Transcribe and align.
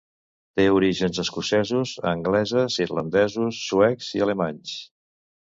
Té 0.59 0.63
orígens 0.77 1.19
escocesos, 1.23 1.93
angleses, 2.13 2.79
irlandesos, 2.87 3.63
suecs, 3.69 4.11
i 4.19 4.29
alemanys. 4.29 4.75